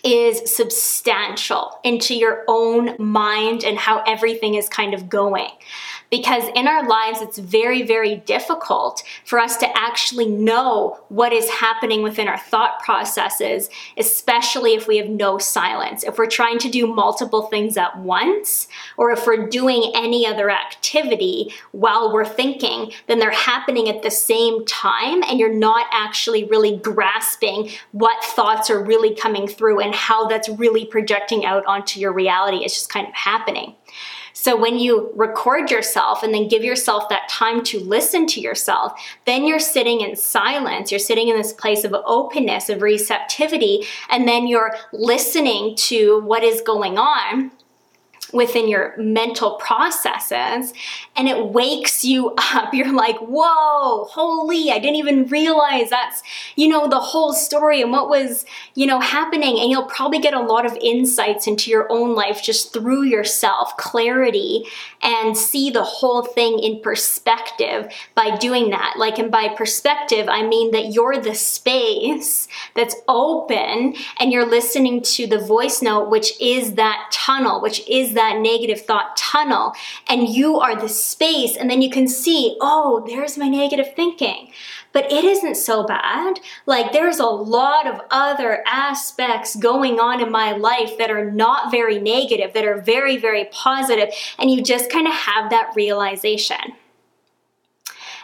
is 0.02 0.54
substantial 0.54 1.78
into 1.84 2.14
your 2.14 2.44
own 2.48 2.96
mind 2.98 3.64
and 3.64 3.78
how 3.78 4.02
everything 4.06 4.54
is 4.54 4.68
kind 4.68 4.94
of 4.94 5.08
going. 5.10 5.50
Because 6.10 6.44
in 6.56 6.66
our 6.66 6.86
lives, 6.86 7.20
it's 7.20 7.38
very, 7.38 7.82
very 7.82 8.16
difficult 8.16 9.04
for 9.24 9.38
us 9.38 9.56
to 9.58 9.78
actually 9.78 10.26
know 10.26 10.98
what 11.08 11.32
is 11.32 11.48
happening 11.48 12.02
within 12.02 12.26
our 12.26 12.38
thought 12.38 12.80
processes, 12.82 13.70
especially 13.96 14.74
if 14.74 14.88
we 14.88 14.96
have 14.96 15.08
no 15.08 15.38
silence. 15.38 16.02
If 16.02 16.18
we're 16.18 16.26
trying 16.26 16.58
to 16.58 16.68
do 16.68 16.88
multiple 16.88 17.42
things 17.42 17.76
at 17.76 17.96
once, 17.98 18.66
or 18.96 19.12
if 19.12 19.24
we're 19.24 19.48
doing 19.48 19.92
any 19.94 20.26
other 20.26 20.50
activity 20.50 21.52
while 21.70 22.12
we're 22.12 22.24
thinking, 22.24 22.92
then 23.06 23.20
they're 23.20 23.30
happening 23.30 23.88
at 23.88 24.02
the 24.02 24.10
same 24.10 24.64
time, 24.66 25.22
and 25.22 25.38
you're 25.38 25.54
not 25.54 25.86
actually 25.92 26.42
really 26.44 26.76
grasping 26.76 27.70
what 27.92 28.24
thoughts 28.24 28.68
are 28.68 28.82
really 28.82 29.14
coming 29.14 29.46
through 29.46 29.78
and 29.78 29.94
how 29.94 30.26
that's 30.26 30.48
really 30.48 30.84
projecting 30.84 31.44
out 31.44 31.64
onto 31.66 32.00
your 32.00 32.12
reality. 32.12 32.64
It's 32.64 32.74
just 32.74 32.92
kind 32.92 33.06
of 33.06 33.14
happening. 33.14 33.76
So 34.32 34.56
when 34.56 34.78
you 34.78 35.12
record 35.14 35.70
yourself 35.70 36.22
and 36.22 36.32
then 36.32 36.48
give 36.48 36.64
yourself 36.64 37.08
that 37.08 37.28
time 37.28 37.62
to 37.64 37.80
listen 37.80 38.26
to 38.28 38.40
yourself, 38.40 38.92
then 39.26 39.44
you're 39.44 39.58
sitting 39.58 40.00
in 40.00 40.16
silence. 40.16 40.90
You're 40.90 40.98
sitting 40.98 41.28
in 41.28 41.36
this 41.36 41.52
place 41.52 41.84
of 41.84 41.94
openness, 42.04 42.68
of 42.68 42.82
receptivity, 42.82 43.86
and 44.08 44.26
then 44.26 44.46
you're 44.46 44.74
listening 44.92 45.76
to 45.76 46.20
what 46.20 46.42
is 46.42 46.60
going 46.60 46.98
on 46.98 47.50
within 48.32 48.68
your 48.68 48.94
mental 48.96 49.56
processes 49.56 50.72
and 51.16 51.28
it 51.28 51.46
wakes 51.46 52.04
you 52.04 52.34
up. 52.38 52.72
You're 52.80 52.92
like, 52.92 53.18
whoa, 53.18 54.04
holy, 54.04 54.70
I 54.70 54.78
didn't 54.78 54.96
even 54.96 55.26
realize 55.26 55.90
that's, 55.90 56.22
you 56.56 56.68
know, 56.68 56.88
the 56.88 56.98
whole 56.98 57.32
story 57.32 57.82
and 57.82 57.92
what 57.92 58.08
was, 58.08 58.44
you 58.74 58.86
know, 58.86 59.00
happening. 59.00 59.58
And 59.58 59.70
you'll 59.70 59.84
probably 59.84 60.20
get 60.20 60.34
a 60.34 60.40
lot 60.40 60.66
of 60.66 60.76
insights 60.80 61.46
into 61.46 61.70
your 61.70 61.90
own 61.90 62.14
life 62.14 62.42
just 62.42 62.72
through 62.72 63.02
yourself, 63.02 63.76
clarity, 63.76 64.64
and 65.02 65.36
see 65.36 65.70
the 65.70 65.82
whole 65.82 66.22
thing 66.22 66.58
in 66.58 66.80
perspective 66.80 67.92
by 68.14 68.36
doing 68.36 68.70
that. 68.70 68.94
Like, 68.96 69.18
and 69.18 69.30
by 69.30 69.48
perspective, 69.48 70.28
I 70.28 70.46
mean 70.46 70.70
that 70.72 70.92
you're 70.92 71.20
the 71.20 71.34
space 71.34 72.48
that's 72.74 72.96
open 73.08 73.94
and 74.18 74.32
you're 74.32 74.46
listening 74.46 75.02
to 75.02 75.26
the 75.26 75.38
voice 75.38 75.82
note, 75.82 76.10
which 76.10 76.40
is 76.40 76.74
that 76.74 77.10
tunnel, 77.12 77.60
which 77.60 77.86
is 77.88 78.14
that 78.14 78.19
that 78.20 78.38
negative 78.38 78.82
thought 78.82 79.16
tunnel 79.16 79.72
and 80.06 80.28
you 80.28 80.60
are 80.60 80.78
the 80.78 80.88
space 80.88 81.56
and 81.56 81.70
then 81.70 81.80
you 81.80 81.90
can 81.90 82.06
see, 82.06 82.56
oh, 82.60 83.02
there's 83.06 83.38
my 83.38 83.48
negative 83.48 83.94
thinking. 83.96 84.52
But 84.92 85.10
it 85.10 85.24
isn't 85.24 85.54
so 85.54 85.86
bad. 85.86 86.40
Like 86.66 86.92
there's 86.92 87.18
a 87.18 87.26
lot 87.26 87.86
of 87.86 88.02
other 88.10 88.62
aspects 88.66 89.56
going 89.56 89.98
on 89.98 90.20
in 90.20 90.30
my 90.30 90.52
life 90.52 90.98
that 90.98 91.10
are 91.10 91.30
not 91.30 91.70
very 91.70 91.98
negative, 91.98 92.52
that 92.52 92.66
are 92.66 92.80
very, 92.80 93.16
very 93.16 93.46
positive, 93.52 94.10
and 94.38 94.50
you 94.50 94.62
just 94.62 94.90
kind 94.90 95.06
of 95.06 95.14
have 95.14 95.50
that 95.50 95.72
realization. 95.74 96.74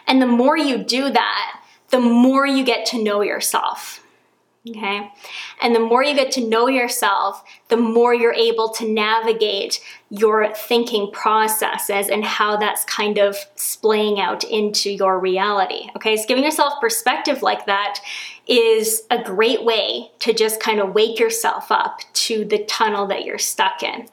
And 0.05 0.21
the 0.21 0.27
more 0.27 0.57
you 0.57 0.77
do 0.77 1.09
that, 1.09 1.61
the 1.89 1.99
more 1.99 2.45
you 2.45 2.63
get 2.63 2.85
to 2.87 3.03
know 3.03 3.21
yourself. 3.21 4.03
Okay. 4.69 5.11
And 5.61 5.75
the 5.75 5.79
more 5.79 6.03
you 6.03 6.15
get 6.15 6.31
to 6.33 6.47
know 6.47 6.67
yourself, 6.67 7.43
the 7.69 7.77
more 7.77 8.13
you're 8.13 8.33
able 8.33 8.69
to 8.69 8.87
navigate 8.87 9.79
your 10.09 10.53
thinking 10.53 11.11
processes 11.11 12.09
and 12.09 12.23
how 12.23 12.57
that's 12.57 12.85
kind 12.85 13.17
of 13.17 13.37
splaying 13.55 14.19
out 14.19 14.43
into 14.43 14.89
your 14.89 15.19
reality. 15.19 15.89
Okay. 15.95 16.15
So 16.17 16.25
giving 16.27 16.43
yourself 16.43 16.79
perspective 16.79 17.41
like 17.41 17.65
that 17.65 17.99
is 18.47 19.03
a 19.11 19.21
great 19.21 19.63
way 19.63 20.11
to 20.19 20.33
just 20.33 20.59
kind 20.59 20.79
of 20.79 20.93
wake 20.93 21.19
yourself 21.19 21.71
up 21.71 21.99
to 22.13 22.45
the 22.45 22.63
tunnel 22.65 23.07
that 23.07 23.25
you're 23.25 23.37
stuck 23.37 23.83
in. 23.83 24.07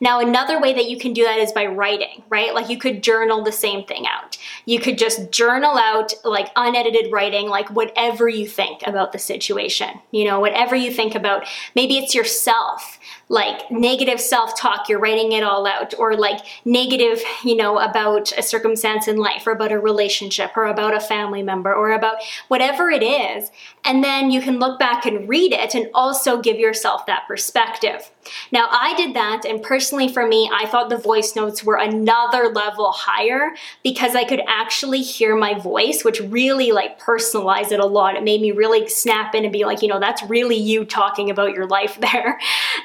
Now, 0.00 0.20
another 0.20 0.60
way 0.60 0.72
that 0.72 0.88
you 0.88 0.98
can 0.98 1.12
do 1.12 1.24
that 1.24 1.38
is 1.38 1.52
by 1.52 1.66
writing, 1.66 2.22
right? 2.28 2.54
Like 2.54 2.68
you 2.68 2.78
could 2.78 3.02
journal 3.02 3.44
the 3.44 3.52
same 3.52 3.84
thing 3.84 4.06
out. 4.06 4.38
You 4.64 4.80
could 4.80 4.98
just 4.98 5.30
journal 5.30 5.76
out 5.76 6.12
like 6.24 6.50
unedited 6.56 7.12
writing, 7.12 7.48
like 7.48 7.70
whatever 7.70 8.28
you 8.28 8.46
think 8.46 8.86
about 8.86 9.12
the 9.12 9.18
situation, 9.18 10.00
you 10.10 10.24
know, 10.24 10.40
whatever 10.40 10.74
you 10.74 10.90
think 10.90 11.14
about. 11.14 11.46
Maybe 11.74 11.98
it's 11.98 12.14
yourself 12.14 12.98
like 13.30 13.70
negative 13.70 14.20
self-talk 14.20 14.88
you're 14.88 14.98
writing 14.98 15.30
it 15.30 15.44
all 15.44 15.64
out 15.64 15.94
or 15.98 16.16
like 16.16 16.40
negative 16.64 17.22
you 17.44 17.54
know 17.54 17.78
about 17.78 18.32
a 18.36 18.42
circumstance 18.42 19.06
in 19.06 19.16
life 19.16 19.46
or 19.46 19.52
about 19.52 19.70
a 19.70 19.78
relationship 19.78 20.50
or 20.56 20.64
about 20.64 20.92
a 20.92 21.00
family 21.00 21.40
member 21.40 21.72
or 21.72 21.92
about 21.92 22.16
whatever 22.48 22.90
it 22.90 23.04
is 23.04 23.52
and 23.84 24.02
then 24.02 24.32
you 24.32 24.42
can 24.42 24.58
look 24.58 24.80
back 24.80 25.06
and 25.06 25.28
read 25.28 25.52
it 25.52 25.74
and 25.76 25.88
also 25.94 26.42
give 26.42 26.58
yourself 26.58 27.06
that 27.06 27.22
perspective. 27.28 28.10
Now 28.50 28.66
i 28.70 28.94
did 28.96 29.14
that 29.14 29.44
and 29.44 29.62
personally 29.62 30.08
for 30.08 30.26
me 30.26 30.50
i 30.52 30.66
thought 30.66 30.90
the 30.90 30.98
voice 30.98 31.36
notes 31.36 31.62
were 31.62 31.76
another 31.76 32.48
level 32.48 32.90
higher 32.90 33.50
because 33.84 34.16
i 34.16 34.24
could 34.24 34.42
actually 34.48 35.02
hear 35.02 35.36
my 35.36 35.54
voice 35.54 36.04
which 36.04 36.20
really 36.20 36.72
like 36.72 36.98
personalized 36.98 37.70
it 37.70 37.80
a 37.80 37.86
lot. 37.86 38.16
It 38.16 38.24
made 38.24 38.40
me 38.40 38.50
really 38.50 38.88
snap 38.88 39.34
in 39.34 39.44
and 39.44 39.52
be 39.52 39.64
like 39.64 39.82
you 39.82 39.88
know 39.88 40.00
that's 40.00 40.22
really 40.24 40.56
you 40.56 40.84
talking 40.84 41.30
about 41.30 41.54
your 41.54 41.68
life 41.68 41.98
there. 42.12 42.40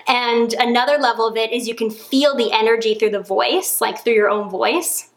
And 0.08 0.35
and 0.36 0.54
another 0.54 0.98
level 0.98 1.28
of 1.28 1.38
it 1.38 1.52
is 1.52 1.68
you 1.68 1.76
can 1.76 1.90
feel 1.90 2.36
the 2.36 2.52
energy 2.52 2.96
through 2.96 3.12
the 3.12 3.22
voice, 3.22 3.80
like 3.80 4.04
through 4.04 4.14
your 4.14 4.30
own 4.30 4.50
voice. 4.50 5.10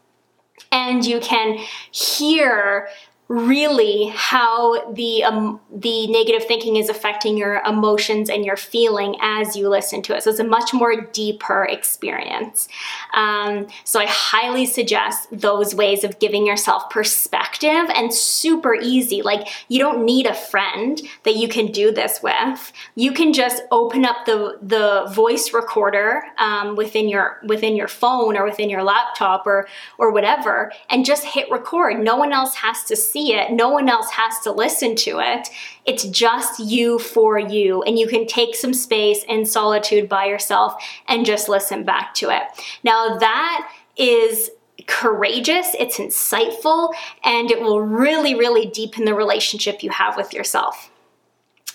And 0.71 1.05
you 1.05 1.19
can 1.19 1.57
hear 1.91 2.87
really 3.29 4.07
how 4.15 4.91
the 4.91 5.23
um, 5.23 5.59
the 5.71 6.07
negative 6.07 6.45
thinking 6.45 6.77
is 6.77 6.89
affecting 6.89 7.37
your 7.37 7.61
emotions 7.63 8.27
and 8.27 8.43
your 8.43 8.57
feeling 8.57 9.15
as 9.21 9.55
you 9.55 9.69
listen 9.69 10.01
to 10.01 10.15
it. 10.15 10.23
So 10.23 10.31
it's 10.31 10.39
a 10.39 10.43
much 10.43 10.73
more 10.73 10.99
deeper 10.99 11.63
experience. 11.65 12.67
Um, 13.13 13.67
so 13.83 13.99
I 13.99 14.07
highly 14.07 14.65
suggest 14.65 15.27
those 15.31 15.75
ways 15.75 16.03
of 16.03 16.17
giving 16.17 16.47
yourself 16.47 16.89
perspective 16.89 17.85
and 17.93 18.11
super 18.11 18.73
easy. 18.73 19.21
Like 19.21 19.47
you 19.67 19.77
don't 19.77 20.03
need 20.03 20.25
a 20.25 20.33
friend 20.33 20.99
that 21.23 21.35
you 21.35 21.47
can 21.47 21.71
do 21.71 21.91
this 21.91 22.23
with. 22.23 22.73
You 22.95 23.11
can 23.11 23.31
just 23.31 23.61
open 23.71 24.05
up 24.05 24.25
the 24.25 24.57
the 24.59 25.07
voice 25.13 25.53
recorder 25.53 26.23
um, 26.39 26.75
within 26.75 27.07
your 27.07 27.37
within 27.45 27.75
your 27.75 27.87
phone 27.87 28.35
or 28.35 28.43
within 28.43 28.71
your 28.71 28.81
laptop 28.81 29.45
or 29.45 29.67
or 29.99 30.11
whatever, 30.11 30.71
and 30.89 31.05
just 31.05 31.25
hit 31.25 31.51
record. 31.51 32.03
No 32.03 32.17
one 32.17 32.33
else 32.33 32.55
has 32.55 32.83
to 32.85 32.95
see 32.95 33.18
see 33.19 33.33
it. 33.33 33.51
No 33.51 33.69
one 33.69 33.89
else 33.89 34.09
has 34.11 34.39
to 34.41 34.51
listen 34.51 34.95
to 34.95 35.19
it. 35.19 35.49
It's 35.85 36.05
just 36.05 36.59
you 36.59 36.99
for 36.99 37.37
you. 37.37 37.81
And 37.83 37.97
you 37.99 38.07
can 38.07 38.25
take 38.27 38.55
some 38.55 38.73
space 38.73 39.23
in 39.23 39.45
solitude 39.45 40.07
by 40.07 40.25
yourself 40.25 40.81
and 41.07 41.25
just 41.25 41.49
listen 41.49 41.83
back 41.83 42.13
to 42.15 42.29
it. 42.29 42.43
Now, 42.83 43.17
that 43.17 43.71
is 43.97 44.51
courageous, 44.87 45.75
it's 45.77 45.97
insightful, 45.97 46.93
and 47.23 47.51
it 47.51 47.61
will 47.61 47.81
really, 47.81 48.33
really 48.33 48.65
deepen 48.65 49.05
the 49.05 49.13
relationship 49.13 49.83
you 49.83 49.89
have 49.91 50.15
with 50.17 50.33
yourself. 50.33 50.89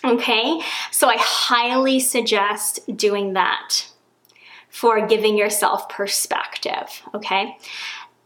Okay, 0.02 0.60
so 0.90 1.08
I 1.08 1.16
highly 1.18 2.00
suggest 2.00 2.80
doing 2.96 3.34
that 3.34 3.86
for 4.68 5.06
giving 5.06 5.38
yourself 5.38 5.88
perspective. 5.88 7.02
Okay, 7.14 7.56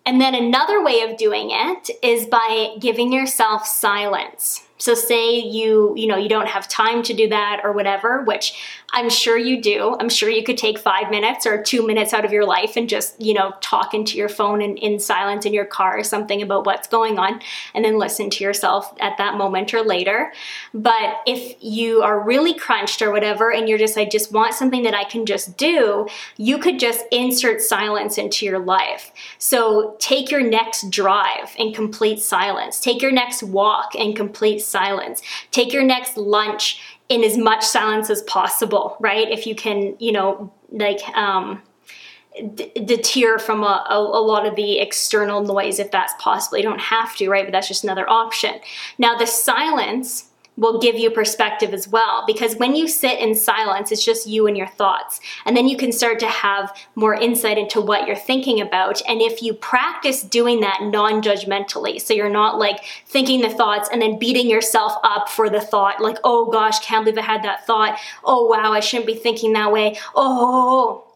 and 0.09 0.23
then 0.23 0.35
another 0.35 0.83
way 0.83 1.03
of 1.03 1.19
doing 1.19 1.51
it 1.53 1.91
is 2.03 2.25
by 2.25 2.77
giving 2.81 3.13
yourself 3.13 3.67
silence. 3.67 4.67
So 4.79 4.95
say 4.95 5.39
you, 5.39 5.93
you 5.97 6.07
know, 6.07 6.17
you 6.17 6.29
don't 6.29 6.49
have 6.49 6.69
time 6.69 7.03
to 7.05 7.15
do 7.15 7.29
that 7.29 7.61
or 7.65 7.73
whatever, 7.73 8.23
which 8.23 8.55
I'm 8.93 9.11
sure 9.11 9.37
you 9.37 9.61
do. 9.61 9.97
I'm 10.01 10.09
sure 10.09 10.31
you 10.31 10.43
could 10.43 10.57
take 10.57 10.79
five 10.79 11.11
minutes 11.11 11.47
or 11.47 11.63
two 11.63 11.87
minutes 11.87 12.15
out 12.15 12.25
of 12.25 12.33
your 12.33 12.47
life 12.47 12.77
and 12.77 12.89
just, 12.89 13.21
you 13.21 13.35
know, 13.35 13.53
talk 13.61 13.93
into 13.93 14.17
your 14.17 14.31
phone 14.31 14.63
and 14.63 14.79
in 14.79 14.99
silence 14.99 15.45
in 15.45 15.53
your 15.53 15.67
car 15.67 15.99
or 15.99 16.05
something 16.05 16.41
about 16.41 16.65
what's 16.65 16.89
going 16.89 17.19
on 17.19 17.41
and 17.75 17.85
then 17.85 17.99
listen 17.99 18.31
to 18.31 18.45
yourself 18.45 18.95
at 19.01 19.19
that 19.19 19.37
moment 19.37 19.75
or 19.75 19.83
later. 19.83 20.33
But 20.73 21.21
if 21.27 21.57
you 21.61 22.03
are 22.03 22.19
really 22.19 22.55
crunched 22.55 23.03
or 23.03 23.11
whatever 23.11 23.53
and 23.53 23.69
you're 23.69 23.79
just, 23.79 23.99
I 23.99 24.07
just 24.07 24.33
want 24.33 24.55
something 24.55 24.85
that 24.85 24.95
I 24.95 25.05
can 25.05 25.27
just 25.27 25.59
do, 25.59 26.09
you 26.39 26.59
could 26.59 26.79
just 26.79 27.05
insert 27.13 27.61
silence 27.61 28.17
into 28.17 28.47
your 28.47 28.59
life. 28.59 29.13
So 29.39 29.97
take 29.99 30.31
your 30.31 30.43
next 30.43 30.89
drive 30.91 31.55
in 31.59 31.75
complete 31.75 32.21
silence, 32.21 32.81
take 32.81 33.03
your 33.03 33.13
next 33.13 33.43
walk 33.43 33.95
in 33.95 34.15
complete 34.15 34.61
silence, 34.69 35.23
take 35.51 35.73
your 35.73 35.83
next 35.83 36.17
lunch 36.17 36.81
in 37.09 37.25
as 37.25 37.37
much 37.37 37.65
silence 37.65 38.11
as 38.11 38.23
possible, 38.23 38.97
right? 39.01 39.31
If 39.31 39.47
you 39.47 39.55
can, 39.55 39.97
you 39.99 40.13
know, 40.13 40.53
like 40.71 41.01
um, 41.17 41.63
deter 42.85 43.39
from 43.39 43.63
a, 43.63 43.87
a, 43.91 43.99
a, 43.99 44.23
lot 44.23 44.47
of 44.47 44.55
the 44.55 44.79
external 44.79 45.43
noise 45.43 45.79
if 45.79 45.91
that's 45.91 46.13
possible. 46.19 46.59
You 46.59 46.65
don't 46.65 46.81
have 46.81 47.17
to, 47.17 47.29
right? 47.29 47.45
But 47.45 47.53
that's 47.53 47.69
just 47.69 47.85
another 47.85 48.09
option. 48.09 48.61
Now, 48.99 49.17
the 49.17 49.27
silence 49.27 50.31
will 50.59 50.81
give 50.81 50.97
you 50.97 51.11
perspective 51.11 51.73
as 51.73 51.89
well. 51.89 52.25
Because 52.27 52.57
when 52.57 52.75
you 52.75 52.89
sit 52.89 53.19
in 53.21 53.35
silence 53.35 53.91
it's 53.91 54.05
just 54.05 54.27
you 54.27 54.47
and 54.47 54.57
your 54.57 54.67
thoughts. 54.67 55.21
And 55.47 55.57
then 55.57 55.69
you 55.69 55.77
can 55.77 55.93
start 55.93 56.19
to 56.21 56.29
have 56.29 56.77
more 56.95 57.15
insight 57.15 57.57
into 57.57 57.81
what 57.81 58.07
you're 58.07 58.17
thinking 58.17 58.61
about. 58.61 59.01
And 59.09 59.23
if 59.23 59.43
you 59.43 59.55
practice 59.55 60.23
doing 60.23 60.61
that 60.61 60.83
non-judgmentally 60.83 62.01
so 62.01 62.13
you're 62.13 62.29
not 62.29 62.59
like 62.59 62.85
thinking 63.07 63.41
the 63.41 63.49
thoughts 63.49 63.89
and 63.91 64.03
then 64.03 64.19
beating 64.19 64.51
yourself 64.51 64.95
up 65.05 65.29
for 65.29 65.49
the 65.49 65.61
thought 65.61 66.01
like 66.01 66.19
oh 66.25 66.51
gosh 66.51 66.81
can't 66.81 67.05
believe 67.05 67.19
i 67.19 67.23
had 67.23 67.43
that 67.45 67.67
thought. 67.67 67.99
Oh 68.25 68.47
wow 68.47 68.73
i 68.73 68.81
shouldn't 68.81 69.07
be 69.07 69.15
thinking 69.15 69.53
that 69.53 69.73
way. 69.73 69.97
Oh 70.15 71.08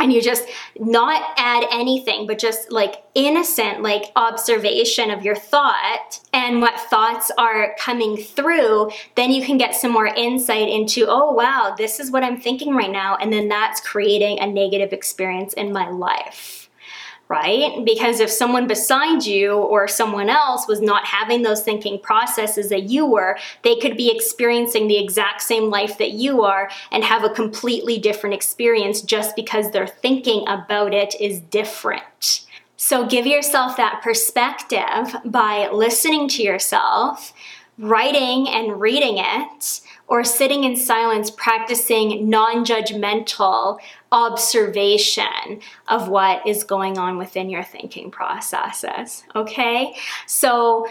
and 0.00 0.12
you 0.12 0.20
just 0.20 0.48
not 0.78 1.22
add 1.36 1.64
anything 1.70 2.26
but 2.26 2.38
just 2.38 2.72
like 2.72 3.04
innocent 3.14 3.82
like 3.82 4.04
observation 4.16 5.10
of 5.10 5.24
your 5.24 5.36
thought 5.36 6.20
and 6.32 6.60
what 6.60 6.78
thoughts 6.80 7.30
are 7.38 7.74
coming 7.78 8.16
through 8.16 8.90
then 9.16 9.30
you 9.30 9.44
can 9.44 9.56
get 9.58 9.74
some 9.74 9.92
more 9.92 10.06
insight 10.06 10.68
into 10.68 11.06
oh 11.08 11.32
wow 11.32 11.74
this 11.76 12.00
is 12.00 12.10
what 12.10 12.24
i'm 12.24 12.40
thinking 12.40 12.74
right 12.74 12.90
now. 12.90 13.16
And 13.16 13.32
then 13.32 13.48
that's 13.48 13.80
creating 13.80 14.40
a 14.40 14.46
negative 14.46 14.92
experience 14.92 15.52
in 15.54 15.72
my 15.72 15.88
life 15.88 16.69
right? 17.30 17.84
Because 17.84 18.18
if 18.18 18.28
someone 18.28 18.66
beside 18.66 19.24
you 19.24 19.52
or 19.52 19.86
someone 19.86 20.28
else 20.28 20.66
was 20.66 20.80
not 20.80 21.06
having 21.06 21.42
those 21.42 21.62
thinking 21.62 22.00
processes 22.00 22.70
that 22.70 22.90
you 22.90 23.06
were, 23.06 23.38
they 23.62 23.76
could 23.76 23.96
be 23.96 24.10
experiencing 24.10 24.88
the 24.88 24.98
exact 24.98 25.40
same 25.40 25.70
life 25.70 25.96
that 25.98 26.10
you 26.10 26.42
are 26.42 26.68
and 26.90 27.04
have 27.04 27.22
a 27.22 27.30
completely 27.30 27.98
different 27.98 28.34
experience 28.34 29.00
just 29.00 29.36
because 29.36 29.70
their 29.70 29.86
thinking 29.86 30.44
about 30.48 30.92
it 30.92 31.14
is 31.20 31.40
different. 31.40 32.46
So 32.76 33.06
give 33.06 33.26
yourself 33.26 33.76
that 33.76 34.00
perspective 34.02 35.14
by 35.24 35.68
listening 35.72 36.28
to 36.30 36.42
yourself, 36.42 37.32
writing 37.78 38.48
and 38.48 38.80
reading 38.80 39.18
it, 39.18 39.80
or 40.10 40.24
sitting 40.24 40.64
in 40.64 40.76
silence 40.76 41.30
practicing 41.30 42.28
non 42.28 42.64
judgmental 42.64 43.78
observation 44.12 45.60
of 45.86 46.08
what 46.08 46.44
is 46.46 46.64
going 46.64 46.98
on 46.98 47.16
within 47.16 47.48
your 47.48 47.62
thinking 47.62 48.10
processes. 48.10 49.22
Okay? 49.36 49.94
So, 50.26 50.86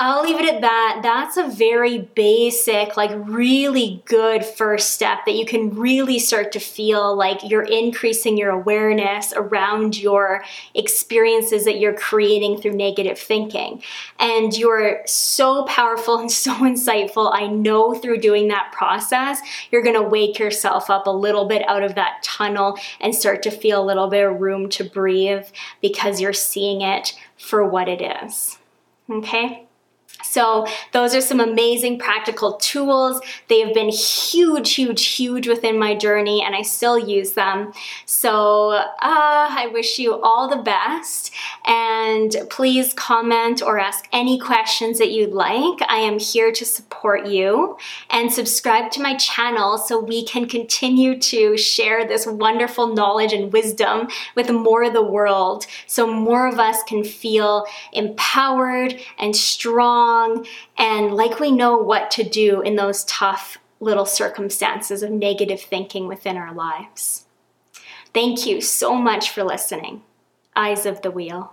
I'll 0.00 0.22
leave 0.22 0.38
it 0.38 0.54
at 0.54 0.60
that. 0.60 1.00
That's 1.02 1.36
a 1.36 1.48
very 1.48 1.98
basic, 1.98 2.96
like 2.96 3.10
really 3.14 4.00
good 4.04 4.44
first 4.44 4.90
step 4.90 5.24
that 5.26 5.34
you 5.34 5.44
can 5.44 5.74
really 5.74 6.20
start 6.20 6.52
to 6.52 6.60
feel 6.60 7.16
like 7.16 7.40
you're 7.42 7.64
increasing 7.64 8.38
your 8.38 8.50
awareness 8.50 9.32
around 9.34 9.98
your 9.98 10.44
experiences 10.72 11.64
that 11.64 11.80
you're 11.80 11.94
creating 11.94 12.60
through 12.60 12.74
negative 12.74 13.18
thinking. 13.18 13.82
And 14.20 14.56
you're 14.56 15.02
so 15.04 15.64
powerful 15.64 16.20
and 16.20 16.30
so 16.30 16.52
insightful. 16.58 17.32
I 17.34 17.48
know 17.48 17.92
through 17.92 18.18
doing 18.18 18.46
that 18.48 18.70
process, 18.70 19.40
you're 19.72 19.82
going 19.82 20.00
to 20.00 20.08
wake 20.08 20.38
yourself 20.38 20.90
up 20.90 21.08
a 21.08 21.10
little 21.10 21.46
bit 21.46 21.68
out 21.68 21.82
of 21.82 21.96
that 21.96 22.22
tunnel 22.22 22.78
and 23.00 23.12
start 23.12 23.42
to 23.42 23.50
feel 23.50 23.82
a 23.82 23.84
little 23.84 24.06
bit 24.06 24.24
of 24.24 24.40
room 24.40 24.68
to 24.68 24.84
breathe 24.84 25.46
because 25.82 26.20
you're 26.20 26.32
seeing 26.32 26.82
it 26.82 27.18
for 27.36 27.68
what 27.68 27.88
it 27.88 28.00
is. 28.22 28.58
Okay? 29.10 29.67
So, 30.30 30.66
those 30.92 31.14
are 31.14 31.20
some 31.20 31.40
amazing 31.40 31.98
practical 31.98 32.54
tools. 32.54 33.20
They 33.48 33.60
have 33.60 33.72
been 33.72 33.88
huge, 33.88 34.74
huge, 34.74 35.04
huge 35.06 35.48
within 35.48 35.78
my 35.78 35.94
journey, 35.94 36.42
and 36.44 36.54
I 36.54 36.62
still 36.62 36.98
use 36.98 37.32
them. 37.32 37.72
So, 38.04 38.70
uh, 38.70 38.88
I 39.00 39.70
wish 39.72 39.98
you 39.98 40.20
all 40.20 40.48
the 40.48 40.62
best. 40.62 41.32
And 41.64 42.36
please 42.50 42.92
comment 42.92 43.62
or 43.62 43.78
ask 43.78 44.06
any 44.12 44.38
questions 44.38 44.98
that 44.98 45.10
you'd 45.10 45.32
like. 45.32 45.80
I 45.88 45.98
am 45.98 46.18
here 46.18 46.52
to 46.52 46.64
support 46.64 47.26
you. 47.26 47.78
And 48.10 48.30
subscribe 48.30 48.90
to 48.92 49.02
my 49.02 49.16
channel 49.16 49.78
so 49.78 49.98
we 49.98 50.24
can 50.24 50.46
continue 50.46 51.18
to 51.20 51.56
share 51.56 52.06
this 52.06 52.26
wonderful 52.26 52.94
knowledge 52.94 53.32
and 53.32 53.52
wisdom 53.52 54.08
with 54.34 54.50
more 54.50 54.84
of 54.84 54.92
the 54.92 55.02
world 55.02 55.66
so 55.86 56.06
more 56.06 56.46
of 56.46 56.58
us 56.58 56.82
can 56.84 57.02
feel 57.04 57.64
empowered 57.92 59.00
and 59.18 59.34
strong 59.34 60.17
and 60.76 61.14
like 61.14 61.40
we 61.40 61.50
know 61.50 61.76
what 61.76 62.10
to 62.12 62.22
do 62.22 62.60
in 62.60 62.76
those 62.76 63.04
tough 63.04 63.58
little 63.80 64.06
circumstances 64.06 65.02
of 65.02 65.10
negative 65.10 65.60
thinking 65.60 66.06
within 66.06 66.36
our 66.36 66.52
lives. 66.52 67.26
Thank 68.12 68.46
you 68.46 68.60
so 68.60 68.94
much 68.94 69.30
for 69.30 69.44
listening. 69.44 70.02
Eyes 70.56 70.86
of 70.86 71.02
the 71.02 71.10
Wheel. 71.10 71.52